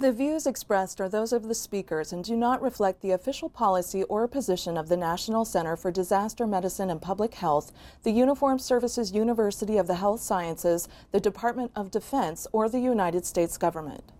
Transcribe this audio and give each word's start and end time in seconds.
The 0.00 0.10
views 0.10 0.44
expressed 0.44 1.00
are 1.00 1.08
those 1.08 1.32
of 1.32 1.44
the 1.46 1.54
speakers 1.54 2.12
and 2.12 2.24
do 2.24 2.36
not 2.36 2.60
reflect 2.60 3.00
the 3.00 3.12
official 3.12 3.48
policy 3.48 4.02
or 4.02 4.26
position 4.26 4.76
of 4.76 4.88
the 4.88 4.96
National 4.96 5.44
Center 5.44 5.76
for 5.76 5.92
Disaster 5.92 6.48
Medicine 6.48 6.90
and 6.90 7.00
Public 7.00 7.34
Health, 7.34 7.70
the 8.02 8.10
Uniformed 8.10 8.60
Services 8.60 9.12
University 9.12 9.78
of 9.78 9.86
the 9.86 9.94
Health 9.94 10.20
Sciences, 10.20 10.88
the 11.12 11.20
Department 11.20 11.70
of 11.76 11.92
Defense, 11.92 12.48
or 12.50 12.68
the 12.68 12.80
United 12.80 13.24
States 13.24 13.56
government. 13.56 14.10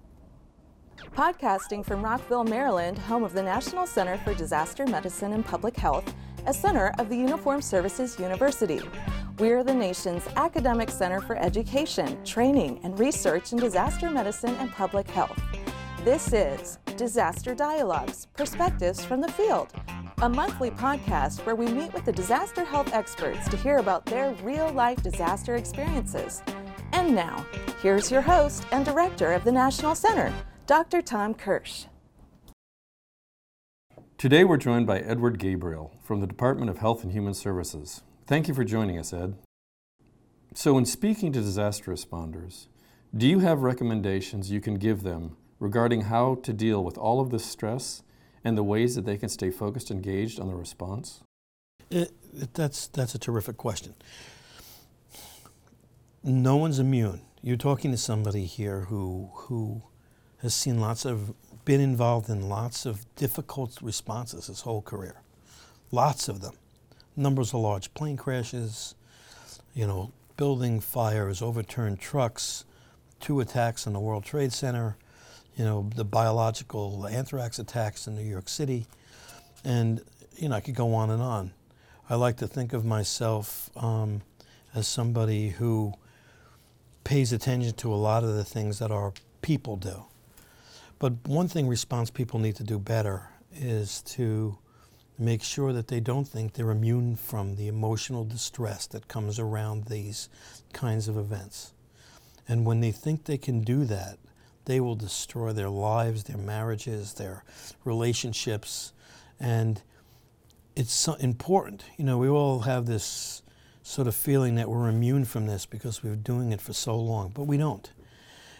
Podcasting 1.12 1.84
from 1.84 2.04
Rockville, 2.04 2.44
Maryland, 2.44 2.96
home 2.96 3.24
of 3.24 3.32
the 3.32 3.42
National 3.42 3.86
Center 3.86 4.16
for 4.18 4.32
Disaster 4.32 4.86
Medicine 4.86 5.32
and 5.32 5.44
Public 5.44 5.76
Health, 5.76 6.14
a 6.46 6.54
center 6.54 6.92
of 6.98 7.08
the 7.08 7.16
Uniformed 7.16 7.64
Services 7.64 8.18
University. 8.18 8.80
We're 9.38 9.64
the 9.64 9.74
nation's 9.74 10.26
academic 10.36 10.90
center 10.90 11.20
for 11.20 11.36
education, 11.36 12.22
training, 12.24 12.80
and 12.82 12.98
research 12.98 13.52
in 13.52 13.58
disaster 13.58 14.10
medicine 14.10 14.54
and 14.56 14.70
public 14.70 15.08
health. 15.08 15.40
This 16.04 16.32
is 16.32 16.78
Disaster 16.96 17.54
Dialogues 17.54 18.26
Perspectives 18.36 19.04
from 19.04 19.20
the 19.20 19.32
Field, 19.32 19.68
a 20.22 20.28
monthly 20.28 20.70
podcast 20.70 21.44
where 21.46 21.56
we 21.56 21.66
meet 21.66 21.92
with 21.94 22.04
the 22.04 22.12
disaster 22.12 22.64
health 22.64 22.92
experts 22.92 23.48
to 23.48 23.56
hear 23.56 23.78
about 23.78 24.04
their 24.06 24.32
real 24.42 24.70
life 24.72 25.02
disaster 25.02 25.56
experiences. 25.56 26.42
And 26.92 27.14
now, 27.14 27.44
here's 27.82 28.10
your 28.10 28.22
host 28.22 28.66
and 28.70 28.84
director 28.84 29.32
of 29.32 29.44
the 29.44 29.52
National 29.52 29.94
Center, 29.94 30.32
Dr. 30.66 31.02
Tom 31.02 31.34
Kirsch. 31.34 31.86
Today 34.16 34.44
we're 34.44 34.56
joined 34.56 34.86
by 34.86 35.00
Edward 35.00 35.38
Gabriel 35.38 35.92
from 36.02 36.20
the 36.20 36.26
Department 36.26 36.70
of 36.70 36.78
Health 36.78 37.02
and 37.02 37.12
Human 37.12 37.34
Services. 37.34 38.02
Thank 38.26 38.48
you 38.48 38.54
for 38.54 38.64
joining 38.64 38.96
us, 38.96 39.12
Ed. 39.12 39.34
So, 40.54 40.78
in 40.78 40.86
speaking 40.86 41.32
to 41.32 41.40
disaster 41.40 41.90
responders, 41.90 42.68
do 43.14 43.26
you 43.26 43.40
have 43.40 43.62
recommendations 43.62 44.50
you 44.50 44.60
can 44.60 44.76
give 44.76 45.02
them 45.02 45.36
regarding 45.58 46.02
how 46.02 46.36
to 46.36 46.52
deal 46.52 46.82
with 46.82 46.96
all 46.96 47.20
of 47.20 47.30
this 47.30 47.44
stress 47.44 48.02
and 48.44 48.56
the 48.56 48.62
ways 48.62 48.94
that 48.94 49.04
they 49.04 49.18
can 49.18 49.28
stay 49.28 49.50
focused 49.50 49.90
and 49.90 50.04
engaged 50.04 50.38
on 50.40 50.46
the 50.46 50.54
response? 50.54 51.22
It, 51.90 52.12
it, 52.34 52.54
that's, 52.54 52.86
that's 52.86 53.14
a 53.14 53.18
terrific 53.18 53.56
question. 53.56 53.94
No 56.22 56.56
one's 56.56 56.78
immune. 56.78 57.20
You're 57.42 57.56
talking 57.56 57.90
to 57.90 57.98
somebody 57.98 58.46
here 58.46 58.82
who, 58.82 59.30
who 59.34 59.82
has 60.40 60.54
seen 60.54 60.78
lots 60.78 61.04
of, 61.04 61.34
been 61.64 61.80
involved 61.80 62.28
in 62.28 62.48
lots 62.48 62.84
of 62.86 63.06
difficult 63.16 63.78
responses 63.80 64.46
his 64.46 64.62
whole 64.62 64.82
career. 64.82 65.16
Lots 65.90 66.28
of 66.28 66.40
them. 66.40 66.54
Numbers 67.16 67.54
of 67.54 67.60
large 67.60 67.94
plane 67.94 68.16
crashes, 68.16 68.94
you 69.74 69.86
know, 69.86 70.12
building 70.36 70.80
fires, 70.80 71.40
overturned 71.40 72.00
trucks, 72.00 72.64
two 73.20 73.40
attacks 73.40 73.86
on 73.86 73.92
the 73.92 74.00
World 74.00 74.24
Trade 74.24 74.52
Center, 74.52 74.96
you 75.56 75.64
know, 75.64 75.88
the 75.94 76.04
biological 76.04 77.06
anthrax 77.06 77.58
attacks 77.58 78.06
in 78.06 78.16
New 78.16 78.22
York 78.22 78.48
City. 78.48 78.86
And, 79.64 80.00
you 80.36 80.48
know, 80.48 80.56
I 80.56 80.60
could 80.60 80.74
go 80.74 80.94
on 80.94 81.10
and 81.10 81.22
on. 81.22 81.52
I 82.10 82.16
like 82.16 82.36
to 82.38 82.48
think 82.48 82.72
of 82.72 82.84
myself 82.84 83.70
um, 83.76 84.22
as 84.74 84.86
somebody 84.88 85.50
who 85.50 85.94
pays 87.04 87.32
attention 87.32 87.74
to 87.74 87.92
a 87.92 87.96
lot 87.96 88.24
of 88.24 88.34
the 88.34 88.44
things 88.44 88.78
that 88.80 88.90
our 88.90 89.12
people 89.40 89.76
do. 89.76 90.04
But 90.98 91.12
one 91.26 91.48
thing 91.48 91.68
response 91.68 92.10
people 92.10 92.38
need 92.38 92.56
to 92.56 92.64
do 92.64 92.78
better 92.78 93.28
is 93.54 94.02
to 94.02 94.58
make 95.18 95.42
sure 95.42 95.72
that 95.72 95.88
they 95.88 96.00
don't 96.00 96.26
think 96.26 96.52
they're 96.52 96.70
immune 96.70 97.16
from 97.16 97.56
the 97.56 97.68
emotional 97.68 98.24
distress 98.24 98.86
that 98.88 99.06
comes 99.08 99.38
around 99.38 99.84
these 99.84 100.28
kinds 100.72 101.08
of 101.08 101.16
events. 101.16 101.72
And 102.48 102.66
when 102.66 102.80
they 102.80 102.90
think 102.90 103.24
they 103.24 103.38
can 103.38 103.62
do 103.62 103.84
that, 103.84 104.18
they 104.64 104.80
will 104.80 104.96
destroy 104.96 105.52
their 105.52 105.68
lives, 105.68 106.24
their 106.24 106.38
marriages, 106.38 107.14
their 107.14 107.44
relationships. 107.84 108.92
And 109.38 109.82
it's 110.74 110.92
so 110.92 111.14
important. 111.14 111.84
You 111.96 112.04
know, 112.04 112.18
we 112.18 112.28
all 112.28 112.60
have 112.60 112.86
this 112.86 113.42
sort 113.82 114.08
of 114.08 114.14
feeling 114.14 114.54
that 114.56 114.68
we're 114.68 114.88
immune 114.88 115.24
from 115.26 115.46
this 115.46 115.66
because 115.66 116.02
we've 116.02 116.14
been 116.14 116.22
doing 116.22 116.52
it 116.52 116.60
for 116.60 116.72
so 116.72 116.96
long, 116.96 117.30
but 117.34 117.44
we 117.44 117.56
don't. 117.56 117.90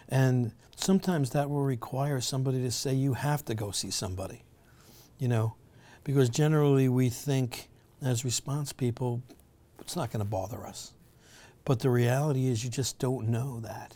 And 0.07 0.51
sometimes 0.75 1.31
that 1.31 1.49
will 1.49 1.63
require 1.63 2.21
somebody 2.21 2.61
to 2.61 2.71
say, 2.71 2.93
you 2.93 3.13
have 3.13 3.43
to 3.45 3.55
go 3.55 3.71
see 3.71 3.91
somebody, 3.91 4.43
you 5.17 5.27
know, 5.27 5.55
because 6.03 6.29
generally 6.29 6.87
we 6.89 7.09
think 7.09 7.69
as 8.01 8.23
response 8.23 8.73
people, 8.73 9.21
it's 9.79 9.95
not 9.95 10.11
going 10.11 10.23
to 10.23 10.29
bother 10.29 10.65
us. 10.65 10.93
But 11.63 11.79
the 11.79 11.89
reality 11.89 12.47
is, 12.47 12.63
you 12.63 12.69
just 12.69 12.99
don't 12.99 13.29
know 13.29 13.59
that. 13.61 13.95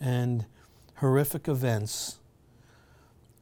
And 0.00 0.46
horrific 0.96 1.48
events, 1.48 2.18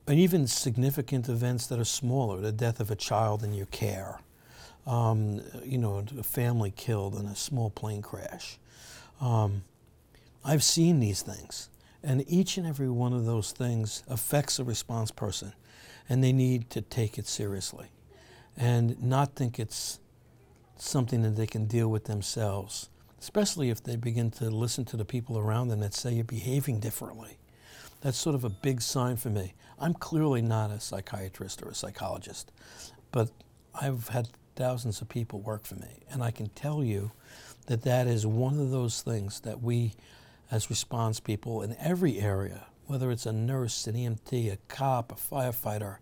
and 0.07 0.19
even 0.19 0.49
significant 0.49 1.29
events 1.29 1.67
that 1.69 1.79
are 1.79 1.85
smaller, 1.85 2.41
the 2.41 2.53
death 2.53 2.81
of 2.81 2.91
a 2.91 2.97
child 2.97 3.45
in 3.45 3.53
your 3.53 3.67
care, 3.67 4.21
um, 4.87 5.41
you 5.65 5.79
know, 5.79 6.05
a 6.19 6.23
family 6.25 6.73
killed 6.73 7.15
in 7.15 7.27
a 7.27 7.37
small 7.37 7.71
plane 7.71 8.03
crash. 8.03 8.59
Um, 9.21 9.63
I've 10.45 10.65
seen 10.65 10.99
these 10.99 11.23
things, 11.23 11.69
and 12.03 12.25
each 12.29 12.57
and 12.57 12.67
every 12.67 12.91
one 12.91 13.13
of 13.13 13.25
those 13.25 13.53
things 13.53 14.03
affects 14.09 14.59
a 14.59 14.65
response 14.65 15.11
person, 15.11 15.53
and 16.09 16.23
they 16.23 16.33
need 16.33 16.71
to 16.71 16.81
take 16.81 17.19
it 17.19 17.27
seriously 17.27 17.89
and 18.57 19.01
not 19.03 19.35
think 19.35 19.59
it's 19.59 19.99
something 20.77 21.23
that 21.23 21.37
they 21.37 21.47
can 21.47 21.67
deal 21.67 21.89
with 21.89 22.05
themselves, 22.05 22.91
especially 23.21 23.71
if 23.71 23.83
they 23.83 23.97
begin 23.97 24.31
to 24.31 24.51
listen 24.51 24.85
to 24.85 24.97
the 24.97 25.05
people 25.05 25.39
around 25.39 25.69
them 25.69 25.81
that 25.81 25.95
say 25.95 26.13
you're 26.13 26.25
behaving 26.25 26.81
differently. 26.81 27.39
That's 28.01 28.19
sort 28.19 28.35
of 28.35 28.45
a 28.45 28.51
big 28.51 28.83
sign 28.83 29.17
for 29.17 29.31
me. 29.31 29.55
I'm 29.79 29.95
clearly 29.95 30.43
not 30.43 30.71
a 30.71 30.81
psychiatrist 30.81 31.63
or 31.63 31.69
a 31.69 31.75
psychologist, 31.75 32.51
but 33.13 33.31
I've 33.81 34.09
had 34.09 34.29
thousands 34.57 35.01
of 35.01 35.09
people 35.09 35.41
work 35.41 35.65
for 35.65 35.77
me, 35.77 36.03
and 36.11 36.23
I 36.23 36.31
can 36.31 36.49
tell 36.49 36.83
you 36.83 37.13
that 37.67 37.83
that 37.83 38.07
is 38.07 38.27
one 38.27 38.59
of 38.59 38.71
those 38.71 39.03
things 39.03 39.41
that 39.41 39.63
we, 39.63 39.95
as 40.53 40.69
response 40.69 41.19
people 41.19 41.63
in 41.63 41.75
every 41.81 42.21
area, 42.21 42.67
whether 42.87 43.11
it's 43.11 43.25
a 43.25 43.33
nurse, 43.33 43.87
an 43.87 43.95
EMT, 43.95 44.53
a 44.53 44.59
cop, 44.69 45.11
a 45.11 45.15
firefighter, 45.15 45.97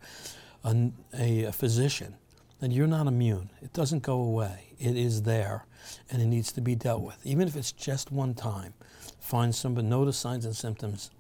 a, 0.65 0.91
a, 1.17 1.45
a 1.45 1.53
physician, 1.53 2.17
that 2.59 2.73
you're 2.73 2.89
not 2.89 3.07
immune. 3.07 3.49
It 3.63 3.73
doesn't 3.73 4.03
go 4.03 4.21
away. 4.21 4.73
It 4.79 4.97
is 4.97 5.23
there, 5.23 5.67
and 6.11 6.21
it 6.21 6.27
needs 6.27 6.51
to 6.53 6.61
be 6.61 6.75
dealt 6.75 7.03
with. 7.03 7.25
Even 7.25 7.47
if 7.47 7.55
it's 7.55 7.71
just 7.71 8.11
one 8.11 8.35
time, 8.35 8.75
find 9.21 9.55
somebody, 9.55 9.87
notice 9.87 10.19
signs 10.19 10.45
and 10.45 10.57
symptoms, 10.57 11.13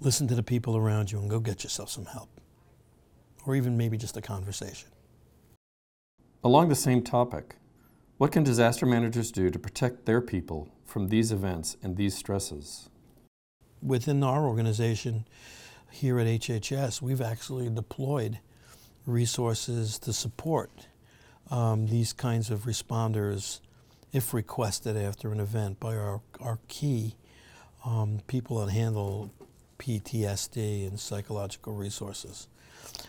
listen 0.00 0.26
to 0.28 0.34
the 0.34 0.42
people 0.42 0.78
around 0.78 1.12
you 1.12 1.18
and 1.18 1.28
go 1.28 1.40
get 1.40 1.62
yourself 1.62 1.90
some 1.90 2.06
help. 2.06 2.30
Or 3.46 3.54
even 3.54 3.76
maybe 3.76 3.98
just 3.98 4.16
a 4.16 4.22
conversation. 4.22 4.88
Along 6.42 6.70
the 6.70 6.74
same 6.74 7.02
topic, 7.02 7.56
what 8.22 8.30
can 8.30 8.44
disaster 8.44 8.86
managers 8.86 9.32
do 9.32 9.50
to 9.50 9.58
protect 9.58 10.06
their 10.06 10.20
people 10.20 10.68
from 10.84 11.08
these 11.08 11.32
events 11.32 11.76
and 11.82 11.96
these 11.96 12.16
stresses? 12.16 12.88
Within 13.82 14.22
our 14.22 14.46
organization 14.46 15.26
here 15.90 16.20
at 16.20 16.28
HHS, 16.28 17.02
we've 17.02 17.20
actually 17.20 17.68
deployed 17.68 18.38
resources 19.06 19.98
to 19.98 20.12
support 20.12 20.86
um, 21.50 21.88
these 21.88 22.12
kinds 22.12 22.48
of 22.48 22.60
responders 22.60 23.58
if 24.12 24.32
requested 24.32 24.96
after 24.96 25.32
an 25.32 25.40
event 25.40 25.80
by 25.80 25.96
our, 25.96 26.20
our 26.38 26.60
key 26.68 27.16
um, 27.84 28.20
people 28.28 28.64
that 28.64 28.70
handle 28.70 29.32
PTSD 29.80 30.86
and 30.86 31.00
psychological 31.00 31.72
resources. 31.72 32.46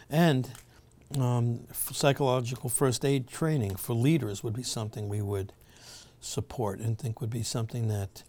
And 0.09 0.49
um, 1.19 1.67
psychological 1.71 2.69
first 2.69 3.05
aid 3.05 3.27
training 3.27 3.75
for 3.75 3.93
leaders 3.93 4.43
would 4.43 4.53
be 4.53 4.63
something 4.63 5.09
we 5.09 5.21
would 5.21 5.53
support 6.21 6.79
and 6.79 6.97
think 6.97 7.21
would 7.21 7.29
be 7.29 7.43
something 7.43 7.87
that 7.87 8.23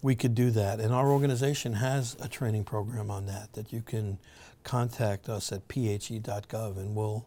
we 0.00 0.14
could 0.14 0.34
do 0.34 0.50
that. 0.50 0.80
And 0.80 0.92
our 0.92 1.08
organization 1.08 1.74
has 1.74 2.16
a 2.20 2.28
training 2.28 2.64
program 2.64 3.10
on 3.10 3.26
that 3.26 3.52
that 3.54 3.72
you 3.72 3.82
can 3.82 4.18
contact 4.64 5.28
us 5.28 5.52
at 5.52 5.66
phe.gov 5.68 6.76
and 6.76 6.94
we'll, 6.94 7.26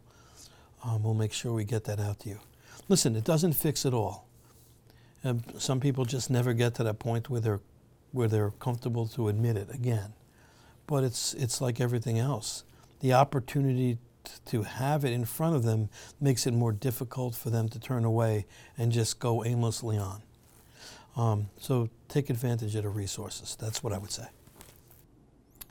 um, 0.84 1.04
we'll 1.04 1.14
make 1.14 1.34
sure 1.34 1.54
we 1.54 1.66
get 1.66 1.84
that 1.86 2.00
out 2.00 2.20
to 2.22 2.30
you. 2.30 2.40
Listen, 2.88 3.16
it 3.16 3.24
doesn't 3.24 3.54
fix 3.54 3.86
it 3.86 3.94
all. 3.94 4.28
Some 5.58 5.80
people 5.80 6.06
just 6.06 6.30
never 6.30 6.54
get 6.54 6.76
to 6.76 6.84
that 6.84 7.00
point 7.00 7.30
where 7.30 7.42
they're, 7.42 7.62
where 8.12 8.28
they're 8.28 8.52
comfortable 8.52 9.08
to 9.08 9.28
admit 9.28 9.58
it 9.58 9.74
again 9.74 10.14
but 10.88 11.04
it's, 11.04 11.34
it's 11.34 11.62
like 11.62 11.82
everything 11.82 12.20
else. 12.20 12.64
The 13.00 13.14
opportunity 13.14 13.98
to 14.46 14.64
have 14.64 15.06
it 15.06 15.12
in 15.12 15.26
front 15.26 15.56
of 15.56 15.64
them 15.64 15.90
makes 16.20 16.46
it 16.48 16.54
more 16.54 16.72
difficult 16.72 17.36
for 17.36 17.50
them 17.50 17.70
to 17.70 17.80
turn 17.80 18.06
away 18.06 18.46
and 18.78 18.92
just 18.92 19.20
go 19.20 19.44
aimlessly 19.44 19.98
on. 19.98 20.22
Um, 21.16 21.50
so 21.60 21.90
take 22.10 22.30
advantage 22.30 22.76
of 22.76 22.84
the 22.84 22.90
resources. 22.90 23.56
That's 23.60 23.82
what 23.82 23.94
I 23.94 23.98
would 23.98 24.12
say. 24.12 24.28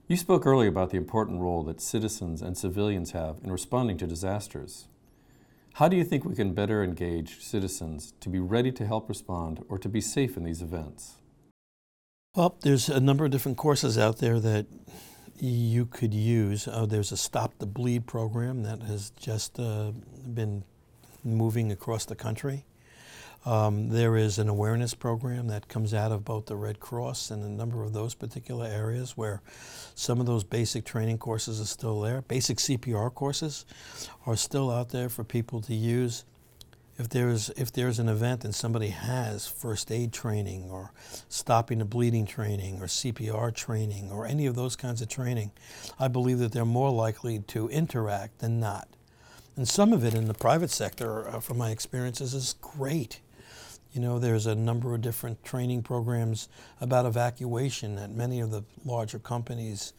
You 0.07 0.17
spoke 0.17 0.47
earlier 0.47 0.69
about 0.69 0.91
the 0.91 0.97
important 0.97 1.41
role 1.41 1.63
that 1.65 1.81
citizens 1.81 2.43
and 2.43 2.59
civilians 2.59 3.13
have 3.13 3.39
in 3.43 3.51
responding 3.51 3.97
to 3.99 4.07
disasters. 4.07 4.87
How 5.75 5.89
do 5.89 5.97
you 5.97 6.05
think 6.05 6.25
we 6.25 6.35
can 6.35 6.55
better 6.55 6.85
engage 6.85 7.43
citizens 7.43 8.13
to 8.21 8.29
be 8.29 8.39
ready 8.39 8.71
to 8.73 8.87
help 8.87 9.09
respond 9.09 9.65
or 9.69 9.79
to 9.79 9.89
be 9.89 10.01
safe 10.01 10.37
in 10.37 10.45
these 10.45 10.63
events? 10.63 11.15
Well, 12.37 12.57
there's 12.63 12.89
a 12.89 13.01
number 13.01 13.25
of 13.25 13.31
different 13.31 13.57
courses 13.57 13.97
out 13.97 14.19
there 14.19 14.39
that 14.41 14.67
you 15.39 15.87
could 15.87 16.15
use. 16.15 16.69
Uh, 16.69 16.87
there's 16.87 17.13
a 17.13 17.17
Stop 17.17 17.53
the 17.59 17.67
Bleed 17.67 18.07
program 18.07 18.63
that 18.63 18.83
has 18.83 19.11
just 19.19 19.59
uh, 19.59 19.93
been 20.33 20.65
moving 21.25 21.73
across 21.73 22.05
the 22.05 22.15
country. 22.15 22.65
Um, 23.47 23.91
there 23.91 24.17
is 24.17 24.39
an 24.39 24.49
awareness 24.49 24.95
program 24.95 25.49
that 25.49 25.69
comes 25.69 25.93
out 25.93 26.13
of 26.13 26.25
both 26.25 26.47
the 26.47 26.57
Red 26.57 26.81
Cross 26.81 27.31
and 27.31 27.45
a 27.45 27.49
number 27.49 27.83
of 27.83 27.93
those 27.93 28.15
particular 28.15 28.67
areas 28.67 29.19
where 29.19 29.43
some 29.95 30.19
of 30.19 30.27
those 30.27 30.45
basic 30.45 30.87
training 30.87 31.19
courses 31.19 31.61
are 31.61 31.67
still 31.67 32.01
there. 32.01 32.23
Basic 32.23 32.57
CPR 32.57 33.13
courses 33.13 33.67
are 34.27 34.37
still 34.37 34.71
out 34.71 34.91
there 34.91 35.11
for 35.11 35.25
people 35.25 35.61
to 35.63 35.75
use. 35.75 36.25
If 36.97 37.09
there's, 37.09 37.51
if 37.51 37.73
there's 37.73 37.99
an 37.99 38.09
event 38.09 38.45
and 38.45 38.55
somebody 38.55 38.89
has 38.89 39.49
first 39.49 39.91
aid 39.91 40.13
training 40.13 40.71
or 40.71 40.93
stopping 41.29 41.79
the 41.79 41.85
bleeding 41.85 42.25
training 42.25 42.81
or 42.81 42.87
CPR 42.87 43.53
training 43.53 44.13
or 44.13 44.27
any 44.27 44.47
of 44.47 44.55
those 44.55 44.77
kinds 44.77 45.03
of 45.03 45.09
training, 45.09 45.51
I 45.99 46.07
believe 46.07 46.39
that 46.39 46.53
they're 46.53 46.65
more 46.65 46.91
likely 46.91 47.41
to 47.41 47.69
interact 47.69 48.39
than 48.39 48.61
not. 48.61 48.89
And 49.57 49.69
some 49.69 49.93
of 49.93 50.05
it 50.05 50.15
in 50.15 50.27
the 50.27 50.35
private 50.35 50.71
sector, 50.71 51.29
uh, 51.29 51.41
from 51.41 51.59
my 51.59 51.71
experiences, 51.71 52.33
is 52.33 52.55
great. 52.61 53.21
You 53.93 54.01
know, 54.01 54.19
there's 54.19 54.47
a 54.47 54.55
number 54.55 54.95
of 54.95 55.03
different 55.03 55.45
training 55.45 55.83
programs 55.83 56.49
about 56.81 57.07
evacuation 57.07 57.97
that 57.97 58.11
many 58.11 58.41
of 58.41 58.51
the 58.51 58.65
larger 58.85 59.19
companies 59.19 59.93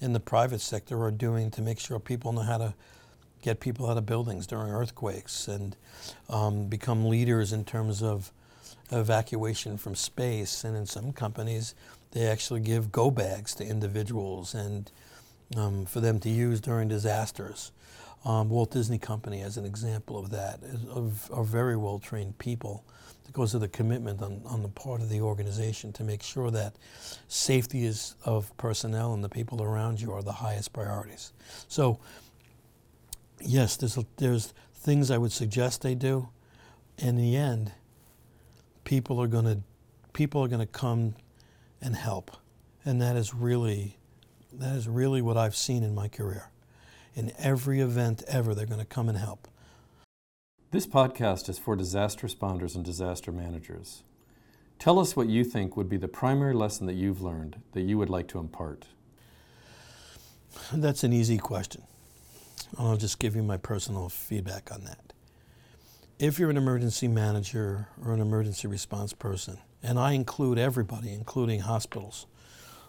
in 0.00 0.12
the 0.12 0.20
private 0.20 0.60
sector 0.60 1.02
are 1.02 1.10
doing 1.10 1.50
to 1.52 1.62
make 1.62 1.78
sure 1.78 1.98
people 1.98 2.32
know 2.32 2.42
how 2.42 2.58
to 2.58 2.74
get 3.42 3.60
people 3.60 3.88
out 3.88 3.96
of 3.96 4.06
buildings 4.06 4.46
during 4.46 4.70
earthquakes 4.70 5.48
and 5.48 5.76
um, 6.28 6.66
become 6.66 7.08
leaders 7.08 7.52
in 7.52 7.64
terms 7.64 8.02
of 8.02 8.32
evacuation 8.92 9.78
from 9.78 9.94
space. 9.94 10.64
And 10.64 10.76
in 10.76 10.86
some 10.86 11.12
companies, 11.12 11.74
they 12.12 12.26
actually 12.26 12.60
give 12.60 12.92
go 12.92 13.10
bags 13.10 13.54
to 13.56 13.64
individuals 13.64 14.54
and 14.54 14.90
um, 15.56 15.84
for 15.86 16.00
them 16.00 16.20
to 16.20 16.30
use 16.30 16.60
during 16.60 16.88
disasters. 16.88 17.72
Um, 18.24 18.50
Walt 18.50 18.70
Disney 18.70 18.98
Company, 18.98 19.40
as 19.40 19.56
an 19.56 19.64
example 19.64 20.18
of 20.18 20.30
that, 20.30 20.60
of, 20.90 21.30
are 21.32 21.44
very 21.44 21.76
well 21.76 21.98
trained 21.98 22.38
people 22.38 22.84
because 23.26 23.54
of 23.54 23.60
the 23.60 23.68
commitment 23.68 24.20
on, 24.20 24.42
on 24.44 24.62
the 24.62 24.68
part 24.68 25.00
of 25.00 25.08
the 25.08 25.20
organization 25.20 25.92
to 25.92 26.04
make 26.04 26.22
sure 26.22 26.50
that 26.50 26.74
safety 27.28 27.86
is 27.86 28.16
of 28.24 28.54
personnel 28.56 29.14
and 29.14 29.22
the 29.22 29.28
people 29.28 29.62
around 29.62 30.00
you 30.00 30.12
are 30.12 30.22
the 30.22 30.32
highest 30.32 30.72
priorities. 30.72 31.32
So, 31.68 32.00
yes, 33.40 33.76
there's, 33.76 33.98
there's 34.16 34.54
things 34.74 35.10
I 35.10 35.18
would 35.18 35.32
suggest 35.32 35.82
they 35.82 35.94
do. 35.94 36.28
In 36.98 37.16
the 37.16 37.36
end, 37.36 37.72
people 38.84 39.20
are 39.20 39.26
going 39.26 39.44
to 39.44 39.58
people 40.12 40.42
are 40.42 40.48
going 40.48 40.60
to 40.60 40.66
come 40.66 41.14
and 41.80 41.94
help, 41.94 42.36
and 42.84 43.00
that 43.00 43.16
is 43.16 43.32
really 43.32 43.96
that 44.52 44.74
is 44.76 44.88
really 44.88 45.22
what 45.22 45.36
I've 45.36 45.56
seen 45.56 45.82
in 45.82 45.94
my 45.94 46.08
career. 46.08 46.50
In 47.14 47.32
every 47.38 47.80
event 47.80 48.22
ever, 48.28 48.54
they're 48.54 48.66
going 48.66 48.80
to 48.80 48.86
come 48.86 49.08
and 49.08 49.18
help. 49.18 49.48
This 50.70 50.86
podcast 50.86 51.48
is 51.48 51.58
for 51.58 51.74
disaster 51.74 52.26
responders 52.26 52.74
and 52.74 52.84
disaster 52.84 53.32
managers. 53.32 54.02
Tell 54.78 54.98
us 54.98 55.16
what 55.16 55.28
you 55.28 55.44
think 55.44 55.76
would 55.76 55.88
be 55.88 55.96
the 55.96 56.08
primary 56.08 56.54
lesson 56.54 56.86
that 56.86 56.94
you've 56.94 57.20
learned 57.20 57.60
that 57.72 57.82
you 57.82 57.98
would 57.98 58.08
like 58.08 58.28
to 58.28 58.38
impart. 58.38 58.86
That's 60.72 61.04
an 61.04 61.12
easy 61.12 61.38
question. 61.38 61.82
I'll 62.78 62.96
just 62.96 63.18
give 63.18 63.34
you 63.34 63.42
my 63.42 63.56
personal 63.56 64.08
feedback 64.08 64.70
on 64.72 64.84
that. 64.84 65.12
If 66.18 66.38
you're 66.38 66.50
an 66.50 66.56
emergency 66.56 67.08
manager 67.08 67.88
or 68.04 68.12
an 68.12 68.20
emergency 68.20 68.68
response 68.68 69.12
person, 69.12 69.58
and 69.82 69.98
I 69.98 70.12
include 70.12 70.58
everybody, 70.58 71.12
including 71.12 71.60
hospitals, 71.60 72.26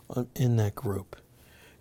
uh, 0.09 0.25
in 0.35 0.57
that 0.57 0.75
group, 0.75 1.15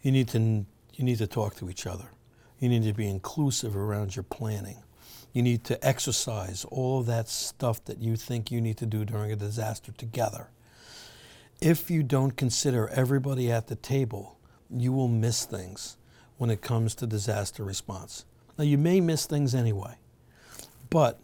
you 0.03 0.13
need 0.13 0.29
to, 0.29 0.39
you 0.39 1.05
need 1.05 1.19
to 1.19 1.27
talk 1.27 1.57
to 1.57 1.69
each 1.69 1.87
other. 1.87 2.11
You 2.59 2.69
need 2.69 2.85
to 2.85 2.93
be 2.93 3.09
inclusive 3.09 3.77
around 3.77 4.17
your 4.17 4.23
planning. 4.23 4.83
You 5.33 5.43
need 5.43 5.65
to 5.65 5.87
exercise 5.87 6.65
all 6.65 7.01
of 7.01 7.07
that 7.07 7.29
stuff 7.29 7.85
that 7.85 7.99
you 7.99 8.17
think 8.17 8.51
you 8.51 8.61
need 8.61 8.77
to 8.79 8.87
do 8.87 9.05
during 9.05 9.33
a 9.33 9.37
disaster 9.37 9.93
together. 9.93 10.51
If 11.61 11.91
you 11.91 12.03
don't 12.03 12.37
consider 12.37 12.89
everybody 12.89 13.51
at 13.51 13.67
the 13.67 13.77
table, 13.77 14.39
you 14.71 14.93
will 14.93 15.09
miss 15.09 15.45
things 15.45 15.97
when 16.41 16.49
it 16.49 16.63
comes 16.63 16.95
to 16.95 17.07
disaster 17.07 17.63
response. 17.63 18.25
Now, 18.57 18.65
you 18.65 18.79
may 18.79 18.99
miss 18.99 19.27
things 19.27 19.55
anyway, 19.55 19.97
but 20.89 21.21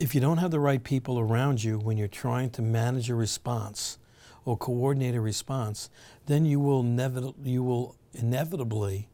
if 0.00 0.16
you 0.16 0.20
don't 0.20 0.38
have 0.38 0.50
the 0.50 0.58
right 0.58 0.82
people 0.82 1.20
around 1.20 1.62
you 1.62 1.78
when 1.78 1.96
you're 1.96 2.08
trying 2.08 2.50
to 2.50 2.60
manage 2.60 3.08
a 3.08 3.14
response 3.14 3.98
or 4.44 4.56
coordinate 4.56 5.14
a 5.14 5.20
response, 5.20 5.90
then 6.26 6.44
you 6.44 6.58
will, 6.58 6.82
nevi- 6.82 7.32
you 7.44 7.62
will 7.62 7.94
inevitably 8.14 9.06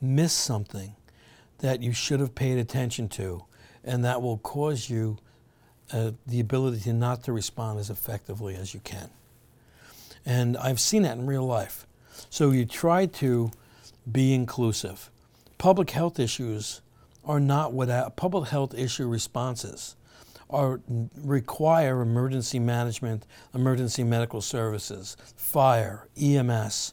miss 0.00 0.32
something 0.32 0.94
that 1.58 1.82
you 1.82 1.92
should 1.92 2.20
have 2.20 2.36
paid 2.36 2.56
attention 2.56 3.08
to, 3.08 3.42
and 3.82 4.04
that 4.04 4.22
will 4.22 4.38
cause 4.38 4.88
you 4.88 5.18
uh, 5.92 6.12
the 6.24 6.38
ability 6.38 6.78
to 6.78 6.92
not 6.92 7.24
to 7.24 7.32
respond 7.32 7.80
as 7.80 7.90
effectively 7.90 8.54
as 8.54 8.74
you 8.74 8.80
can. 8.84 9.10
And 10.24 10.56
I've 10.56 10.78
seen 10.78 11.02
that 11.02 11.18
in 11.18 11.26
real 11.26 11.44
life. 11.44 11.84
So 12.30 12.52
you 12.52 12.64
try 12.64 13.06
to 13.06 13.50
be 14.10 14.34
inclusive. 14.34 15.10
Public 15.58 15.90
health 15.90 16.18
issues 16.18 16.80
are 17.24 17.40
not 17.40 17.72
without 17.72 18.16
public 18.16 18.48
health 18.48 18.74
issue 18.74 19.06
responses 19.06 19.96
are 20.52 20.80
require 21.16 22.02
emergency 22.02 22.58
management, 22.58 23.24
emergency 23.54 24.04
medical 24.04 24.40
services, 24.42 25.16
fire, 25.34 26.08
EMS, 26.20 26.92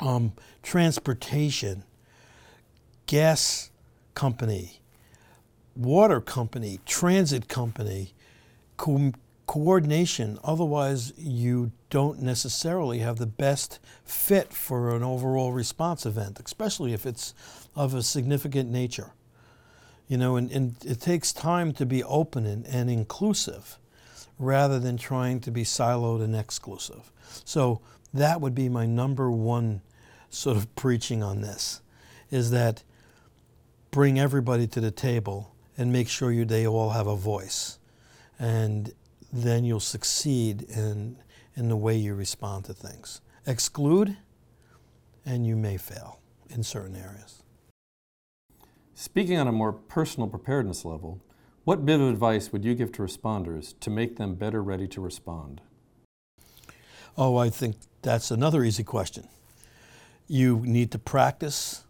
um, 0.00 0.32
transportation, 0.62 1.84
gas 3.06 3.70
company, 4.14 4.80
water 5.74 6.20
company, 6.20 6.80
transit 6.84 7.48
company, 7.48 8.12
co- 8.76 9.12
coordination. 9.48 10.38
Otherwise, 10.44 11.12
you 11.16 11.72
don't 11.90 12.20
necessarily 12.20 12.98
have 12.98 13.16
the 13.16 13.26
best 13.26 13.80
fit 14.04 14.52
for 14.52 14.94
an 14.94 15.02
overall 15.02 15.52
response 15.52 16.06
event, 16.06 16.38
especially 16.44 16.92
if 16.92 17.04
it's 17.06 17.34
of 17.74 17.94
a 17.94 18.02
significant 18.02 18.70
nature. 18.70 19.10
You 20.06 20.18
know, 20.18 20.36
and, 20.36 20.50
and 20.52 20.76
it 20.84 21.00
takes 21.00 21.32
time 21.32 21.72
to 21.72 21.86
be 21.86 22.04
open 22.04 22.46
and, 22.46 22.66
and 22.66 22.88
inclusive 22.88 23.78
rather 24.38 24.78
than 24.78 24.96
trying 24.96 25.40
to 25.40 25.50
be 25.50 25.64
siloed 25.64 26.22
and 26.22 26.36
exclusive. 26.36 27.10
So 27.44 27.80
that 28.14 28.40
would 28.40 28.54
be 28.54 28.68
my 28.68 28.86
number 28.86 29.30
one 29.30 29.80
sort 30.30 30.58
of 30.58 30.74
preaching 30.76 31.22
on 31.22 31.40
this 31.40 31.80
is 32.30 32.50
that 32.50 32.82
bring 33.90 34.18
everybody 34.18 34.66
to 34.66 34.80
the 34.80 34.90
table 34.90 35.54
and 35.78 35.90
make 35.90 36.08
sure 36.08 36.30
you, 36.30 36.44
they 36.44 36.66
all 36.66 36.90
have 36.90 37.06
a 37.06 37.16
voice. 37.16 37.78
And 38.38 38.92
then 39.32 39.64
you'll 39.64 39.80
succeed 39.80 40.62
in, 40.62 41.16
in 41.54 41.68
the 41.68 41.76
way 41.76 41.96
you 41.96 42.14
respond 42.14 42.64
to 42.66 42.74
things. 42.74 43.20
Exclude, 43.46 44.16
and 45.24 45.46
you 45.46 45.56
may 45.56 45.76
fail 45.76 46.20
in 46.50 46.62
certain 46.62 46.96
areas. 46.96 47.42
Speaking 48.94 49.38
on 49.38 49.46
a 49.46 49.52
more 49.52 49.72
personal 49.72 50.28
preparedness 50.28 50.84
level, 50.84 51.20
what 51.64 51.84
bit 51.84 52.00
of 52.00 52.08
advice 52.08 52.50
would 52.50 52.64
you 52.64 52.74
give 52.74 52.92
to 52.92 53.02
responders 53.02 53.78
to 53.80 53.90
make 53.90 54.16
them 54.16 54.34
better 54.34 54.62
ready 54.62 54.88
to 54.88 55.00
respond? 55.00 55.60
Oh, 57.16 57.36
I 57.36 57.50
think 57.50 57.76
that's 58.02 58.30
another 58.30 58.64
easy 58.64 58.84
question. 58.84 59.28
You 60.26 60.62
need 60.64 60.90
to 60.92 60.98
practice 60.98 61.84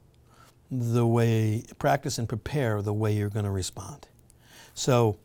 the 0.71 1.07
way, 1.07 1.65
practice 1.79 2.19
and 2.19 2.29
prepare 2.29 2.83
the 2.83 2.93
way 2.93 3.13
you're 3.13 3.29
going 3.29 3.45
to 3.45 3.51
respond. 3.51 4.09
So, 4.75 5.19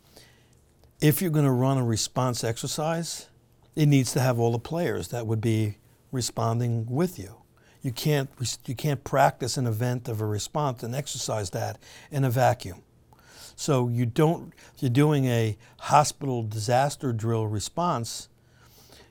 if 1.03 1.21
you're 1.21 1.31
going 1.31 1.45
to 1.45 1.51
run 1.51 1.77
a 1.77 1.83
response 1.83 2.45
exercise, 2.45 3.27
it 3.75 3.87
needs 3.87 4.13
to 4.13 4.21
have 4.21 4.39
all 4.39 4.53
the 4.53 4.59
players 4.59 5.09
that 5.09 5.27
would 5.27 5.41
be 5.41 5.77
responding 6.13 6.85
with 6.89 7.19
you. 7.19 7.35
You 7.81 7.91
can't, 7.91 8.29
you 8.65 8.73
can't 8.73 9.03
practice 9.03 9.57
an 9.57 9.67
event 9.67 10.07
of 10.07 10.21
a 10.21 10.25
response 10.25 10.81
and 10.81 10.95
exercise 10.95 11.49
that 11.49 11.77
in 12.09 12.23
a 12.23 12.29
vacuum. 12.29 12.83
So 13.57 13.89
you 13.89 14.05
don't, 14.05 14.53
you're 14.79 14.89
doing 14.89 15.25
a 15.25 15.57
hospital 15.79 16.41
disaster 16.41 17.11
drill 17.11 17.47
response, 17.47 18.29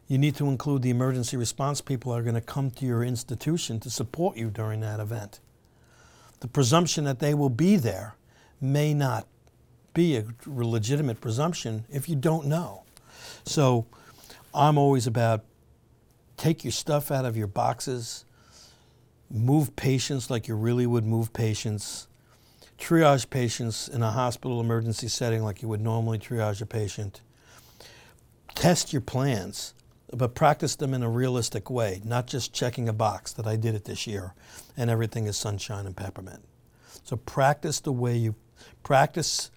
you 0.08 0.16
need 0.16 0.34
to 0.36 0.48
include 0.48 0.80
the 0.80 0.90
emergency 0.90 1.36
response 1.36 1.82
people 1.82 2.12
that 2.12 2.20
are 2.20 2.22
going 2.22 2.34
to 2.34 2.40
come 2.40 2.70
to 2.70 2.86
your 2.86 3.04
institution 3.04 3.78
to 3.80 3.90
support 3.90 4.38
you 4.38 4.48
during 4.48 4.80
that 4.80 4.98
event 4.98 5.40
the 6.42 6.48
presumption 6.48 7.04
that 7.04 7.20
they 7.20 7.34
will 7.34 7.48
be 7.48 7.76
there 7.76 8.16
may 8.60 8.92
not 8.92 9.28
be 9.94 10.16
a 10.16 10.24
legitimate 10.46 11.20
presumption 11.20 11.84
if 11.90 12.08
you 12.08 12.16
don't 12.16 12.46
know. 12.46 12.82
So 13.44 13.86
I'm 14.54 14.78
always 14.78 15.06
about 15.06 15.44
take 16.36 16.64
your 16.64 16.72
stuff 16.72 17.10
out 17.10 17.24
of 17.24 17.36
your 17.36 17.46
boxes, 17.46 18.24
move 19.30 19.74
patients 19.76 20.30
like 20.30 20.48
you 20.48 20.54
really 20.54 20.86
would 20.86 21.04
move 21.04 21.32
patients, 21.32 22.08
triage 22.78 23.28
patients 23.30 23.88
in 23.88 24.02
a 24.02 24.10
hospital 24.10 24.60
emergency 24.60 25.08
setting 25.08 25.42
like 25.42 25.62
you 25.62 25.68
would 25.68 25.80
normally 25.80 26.18
triage 26.18 26.60
a 26.60 26.66
patient, 26.66 27.20
test 28.54 28.92
your 28.92 29.02
plans 29.02 29.74
but 30.12 30.34
practice 30.34 30.76
them 30.76 30.92
in 30.92 31.02
a 31.02 31.08
realistic 31.08 31.70
way, 31.70 32.00
not 32.04 32.26
just 32.26 32.52
checking 32.52 32.88
a 32.88 32.92
box 32.92 33.32
that 33.32 33.46
I 33.46 33.56
did 33.56 33.74
it 33.74 33.84
this 33.84 34.06
year 34.06 34.34
and 34.76 34.90
everything 34.90 35.26
is 35.26 35.36
sunshine 35.36 35.86
and 35.86 35.96
peppermint. 35.96 36.44
So 37.04 37.16
practice 37.16 37.80
the 37.80 37.92
way 37.92 38.16
you 38.16 38.34
practice 38.82 39.50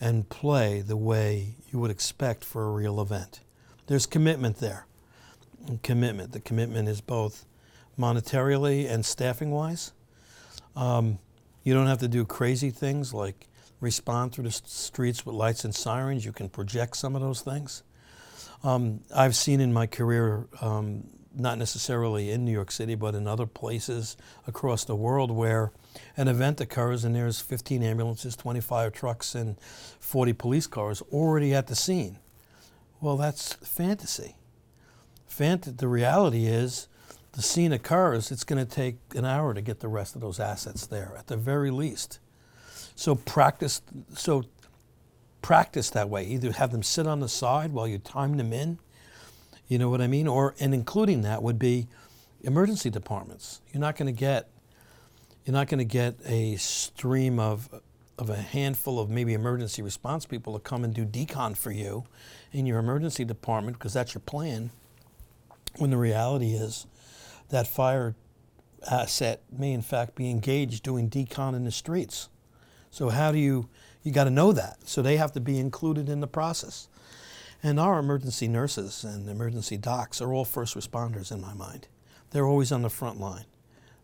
and 0.00 0.28
play 0.28 0.80
the 0.80 0.96
way 0.96 1.54
you 1.72 1.78
would 1.78 1.90
expect 1.90 2.44
for 2.44 2.68
a 2.68 2.70
real 2.70 3.00
event. 3.00 3.40
There's 3.86 4.06
commitment 4.06 4.58
there. 4.58 4.86
Commitment. 5.82 6.32
The 6.32 6.40
commitment 6.40 6.88
is 6.88 7.00
both 7.00 7.46
monetarily 7.98 8.88
and 8.88 9.04
staffing 9.04 9.50
wise. 9.50 9.92
Um, 10.74 11.18
you 11.64 11.74
don't 11.74 11.86
have 11.86 11.98
to 11.98 12.08
do 12.08 12.24
crazy 12.24 12.70
things 12.70 13.14
like 13.14 13.48
respond 13.80 14.32
through 14.32 14.44
the 14.44 14.50
streets 14.50 15.26
with 15.26 15.34
lights 15.34 15.64
and 15.64 15.74
sirens. 15.74 16.24
You 16.24 16.32
can 16.32 16.48
project 16.48 16.96
some 16.96 17.14
of 17.14 17.22
those 17.22 17.40
things. 17.40 17.82
Um, 18.62 19.00
I've 19.14 19.36
seen 19.36 19.60
in 19.60 19.72
my 19.72 19.86
career, 19.86 20.46
um, 20.60 21.08
not 21.36 21.58
necessarily 21.58 22.30
in 22.30 22.44
New 22.44 22.52
York 22.52 22.70
City, 22.70 22.94
but 22.94 23.14
in 23.14 23.26
other 23.26 23.46
places 23.46 24.16
across 24.46 24.84
the 24.84 24.96
world 24.96 25.30
where 25.30 25.72
an 26.16 26.28
event 26.28 26.60
occurs 26.60 27.04
and 27.04 27.14
there's 27.14 27.40
15 27.40 27.82
ambulances, 27.82 28.36
25 28.36 28.92
trucks, 28.92 29.34
and 29.34 29.60
40 30.00 30.32
police 30.32 30.66
cars 30.66 31.02
already 31.12 31.54
at 31.54 31.66
the 31.66 31.76
scene. 31.76 32.18
Well, 33.00 33.16
that's 33.16 33.52
fantasy. 33.54 34.36
Fant- 35.30 35.78
the 35.78 35.88
reality 35.88 36.46
is, 36.46 36.88
the 37.32 37.42
scene 37.42 37.72
occurs, 37.72 38.30
it's 38.30 38.44
going 38.44 38.64
to 38.64 38.70
take 38.70 38.96
an 39.14 39.26
hour 39.26 39.52
to 39.52 39.60
get 39.60 39.80
the 39.80 39.88
rest 39.88 40.14
of 40.14 40.22
those 40.22 40.40
assets 40.40 40.86
there, 40.86 41.14
at 41.18 41.26
the 41.26 41.36
very 41.36 41.70
least. 41.70 42.18
So 42.94 43.14
practice. 43.14 43.82
So 44.14 44.44
practice 45.42 45.90
that 45.90 46.08
way. 46.08 46.24
Either 46.24 46.52
have 46.52 46.72
them 46.72 46.82
sit 46.82 47.06
on 47.06 47.20
the 47.20 47.28
side 47.28 47.72
while 47.72 47.86
you 47.86 47.98
time 47.98 48.38
them 48.38 48.52
in. 48.52 48.78
You 49.68 49.78
know 49.78 49.88
what 49.90 50.00
I 50.00 50.06
mean? 50.06 50.26
Or 50.28 50.54
and 50.60 50.74
including 50.74 51.22
that 51.22 51.42
would 51.42 51.58
be 51.58 51.88
emergency 52.42 52.90
departments. 52.90 53.60
You're 53.72 53.80
not 53.80 53.96
going 53.96 54.06
to 54.06 54.18
get 54.18 54.48
you're 55.44 55.52
not 55.52 55.68
going 55.68 55.78
to 55.78 55.84
get 55.84 56.16
a 56.24 56.56
stream 56.56 57.38
of 57.38 57.68
of 58.18 58.30
a 58.30 58.36
handful 58.36 58.98
of 58.98 59.10
maybe 59.10 59.34
emergency 59.34 59.82
response 59.82 60.24
people 60.24 60.54
to 60.54 60.58
come 60.58 60.84
and 60.84 60.94
do 60.94 61.04
decon 61.04 61.56
for 61.56 61.70
you 61.70 62.04
in 62.52 62.64
your 62.64 62.78
emergency 62.78 63.24
department 63.24 63.78
because 63.78 63.92
that's 63.92 64.14
your 64.14 64.22
plan. 64.22 64.70
When 65.76 65.90
the 65.90 65.98
reality 65.98 66.54
is 66.54 66.86
that 67.50 67.66
fire 67.66 68.14
asset 68.90 69.42
may 69.50 69.72
in 69.72 69.82
fact 69.82 70.14
be 70.14 70.30
engaged 70.30 70.82
doing 70.82 71.10
decon 71.10 71.54
in 71.54 71.64
the 71.64 71.70
streets. 71.70 72.28
So 72.90 73.10
how 73.10 73.32
do 73.32 73.38
you 73.38 73.68
you 74.06 74.12
got 74.12 74.24
to 74.24 74.30
know 74.30 74.52
that. 74.52 74.88
So 74.88 75.02
they 75.02 75.16
have 75.16 75.32
to 75.32 75.40
be 75.40 75.58
included 75.58 76.08
in 76.08 76.20
the 76.20 76.28
process. 76.28 76.88
And 77.62 77.80
our 77.80 77.98
emergency 77.98 78.48
nurses 78.48 79.04
and 79.04 79.28
emergency 79.28 79.76
docs 79.76 80.20
are 80.20 80.32
all 80.32 80.44
first 80.44 80.76
responders 80.76 81.32
in 81.32 81.40
my 81.40 81.54
mind. 81.54 81.88
They're 82.30 82.46
always 82.46 82.72
on 82.72 82.82
the 82.82 82.90
front 82.90 83.18
line. 83.18 83.46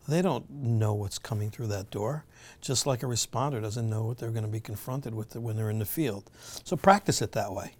They 0.08 0.22
don't 0.22 0.50
know 0.50 0.94
what's 0.94 1.18
coming 1.18 1.50
through 1.50 1.68
that 1.68 1.90
door, 1.90 2.24
just 2.60 2.86
like 2.86 3.02
a 3.02 3.06
responder 3.06 3.62
doesn't 3.62 3.88
know 3.88 4.04
what 4.04 4.18
they're 4.18 4.30
going 4.30 4.44
to 4.44 4.50
be 4.50 4.60
confronted 4.60 5.14
with 5.14 5.36
when 5.36 5.56
they're 5.56 5.70
in 5.70 5.78
the 5.78 5.84
field. 5.84 6.30
So 6.64 6.76
practice 6.76 7.22
it 7.22 7.32
that 7.32 7.52
way. 7.52 7.76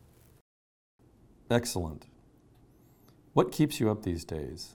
Excellent. 1.51 2.07
What 3.33 3.51
keeps 3.51 3.81
you 3.81 3.91
up 3.91 4.03
these 4.03 4.25
days? 4.25 4.75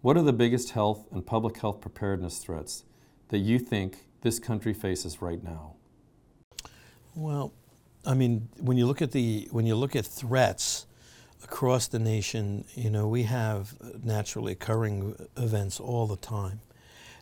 What 0.00 0.16
are 0.16 0.22
the 0.22 0.32
biggest 0.32 0.70
health 0.70 1.06
and 1.12 1.24
public 1.24 1.58
health 1.58 1.80
preparedness 1.80 2.38
threats 2.38 2.84
that 3.28 3.38
you 3.38 3.58
think 3.58 4.06
this 4.22 4.38
country 4.38 4.72
faces 4.72 5.22
right 5.22 5.42
now? 5.44 5.74
Well, 7.14 7.52
I 8.04 8.14
mean, 8.14 8.48
when 8.58 8.76
you 8.76 8.86
look 8.86 9.02
at 9.02 9.12
the 9.12 9.48
when 9.50 9.66
you 9.66 9.76
look 9.76 9.94
at 9.94 10.06
threats 10.06 10.86
across 11.44 11.88
the 11.88 11.98
nation, 11.98 12.64
you 12.74 12.90
know, 12.90 13.06
we 13.06 13.24
have 13.24 13.74
naturally 14.04 14.52
occurring 14.52 15.14
events 15.36 15.80
all 15.80 16.06
the 16.06 16.16
time. 16.16 16.60